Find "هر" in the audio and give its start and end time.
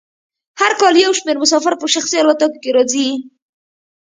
0.61-0.71